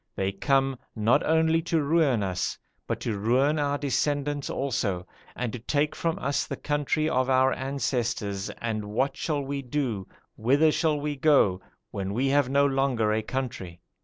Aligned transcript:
They 0.15 0.31
come, 0.31 0.79
not 0.95 1.23
only 1.27 1.61
to 1.61 1.83
ruin 1.83 2.23
us, 2.23 2.57
but 2.87 2.99
to 3.01 3.19
ruin 3.19 3.59
our 3.59 3.77
descendants 3.77 4.49
also, 4.49 5.05
and 5.35 5.53
to 5.53 5.59
take 5.59 5.95
from 5.95 6.17
us 6.17 6.47
the 6.47 6.55
country 6.57 7.07
of 7.07 7.29
our 7.29 7.53
ancestors 7.53 8.49
and 8.59 8.85
what 8.85 9.15
shall 9.15 9.43
we 9.43 9.61
do 9.61 10.07
whither 10.35 10.71
shall 10.71 10.99
we 10.99 11.15
go 11.15 11.61
when 11.91 12.15
we 12.15 12.29
have 12.29 12.49
no 12.49 12.65
longer 12.65 13.13
a 13.13 13.21
country?' 13.21 13.79